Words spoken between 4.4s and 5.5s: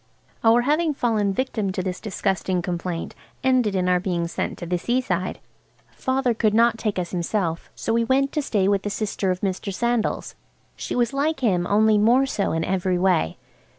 to the seaside.